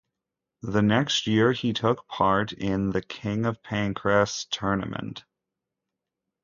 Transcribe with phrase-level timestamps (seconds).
[0.63, 5.25] The next year, he took part in the King of Pancrase tournament.